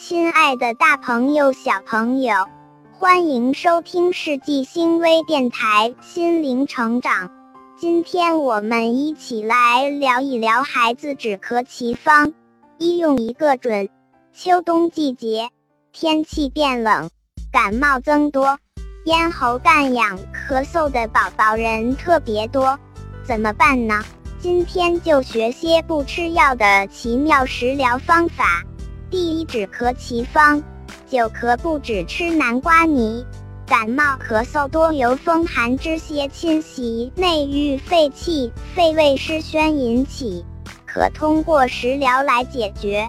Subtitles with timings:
[0.00, 2.32] 亲爱的，大朋友、小朋友，
[2.92, 7.28] 欢迎收听世纪星微电台心灵成长。
[7.76, 12.32] 今天我们一起来聊一聊孩子止咳奇方。
[12.78, 13.88] 一用一个准。
[14.32, 15.48] 秋冬季节，
[15.90, 17.10] 天气变冷，
[17.50, 18.56] 感冒增多，
[19.04, 22.78] 咽喉干痒、咳嗽的宝宝人特别多，
[23.24, 24.04] 怎么办呢？
[24.38, 28.62] 今天就学些不吃药的奇妙食疗方法。
[29.10, 30.62] 第一止咳奇方，
[31.08, 33.24] 久咳不止吃南瓜泥。
[33.66, 40.44] 感冒咳嗽多由风寒之邪侵袭内郁肺气、肺胃失宣引起，
[40.86, 43.08] 可通过食疗来解决。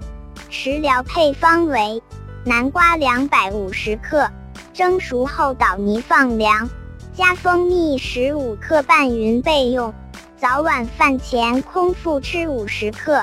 [0.50, 2.02] 食疗配方为：
[2.46, 4.30] 南瓜两百五十克，
[4.74, 6.70] 蒸熟后捣泥放凉，
[7.14, 9.94] 加蜂蜜十五克拌匀备用。
[10.38, 13.22] 早晚饭前空腹吃五十克。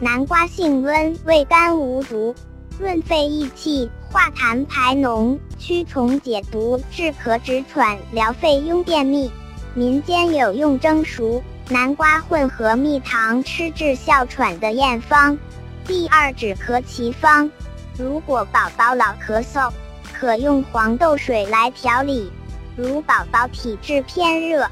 [0.00, 2.32] 南瓜性温，味甘无毒，
[2.78, 9.28] 润肺益气，化痰排脓，驱虫解毒，治咳止喘，疗肺痈便秘。
[9.74, 15.36] 民间有用蒸熟南瓜混合蜜糖吃治哮喘的验方。
[15.84, 17.50] 第二止咳奇方，
[17.98, 19.68] 如果宝宝老咳嗽，
[20.12, 22.30] 可用黄豆水来调理。
[22.76, 24.64] 如宝宝体质偏热，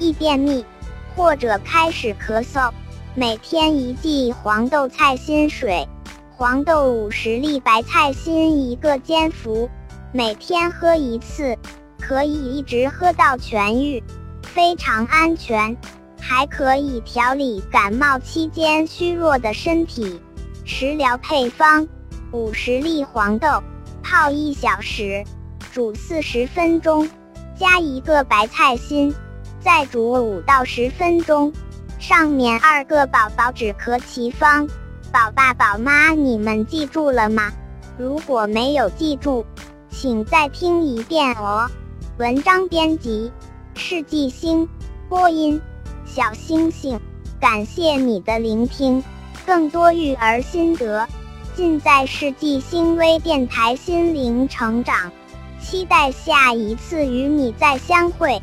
[0.00, 0.64] 易便秘。
[1.14, 2.72] 或者开始咳嗽，
[3.14, 5.86] 每天一剂黄豆菜心水，
[6.34, 9.68] 黄豆五十粒，白菜心一个煎服，
[10.12, 11.54] 每天喝一次，
[12.00, 14.02] 可以一直喝到痊愈，
[14.42, 15.76] 非常安全，
[16.18, 20.18] 还可以调理感冒期间虚弱的身体。
[20.64, 21.86] 食疗配方：
[22.32, 23.62] 五十粒黄豆，
[24.02, 25.22] 泡一小时，
[25.70, 27.06] 煮四十分钟，
[27.58, 29.14] 加一个白菜心。
[29.60, 31.52] 再煮五到十分钟。
[32.02, 34.68] 上面二个宝宝止咳奇方，
[35.12, 37.52] 宝爸宝妈你们记住了吗？
[37.96, 39.46] 如果没有记住，
[39.88, 41.70] 请再听一遍哦。
[42.18, 43.30] 文章编辑：
[43.76, 44.68] 世纪星，
[45.08, 45.62] 播音：
[46.04, 47.00] 小星星。
[47.40, 49.00] 感谢你的聆听，
[49.46, 51.06] 更多育儿心得
[51.54, 55.12] 尽在世纪星微电台心灵成长。
[55.60, 58.42] 期待下一次与你再相会。